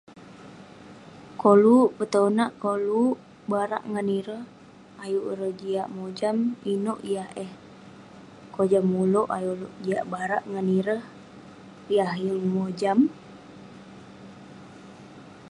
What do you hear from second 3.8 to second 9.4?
ngan ereh ayuk ireh jiak mojam. inouk yah eh kojam ulouk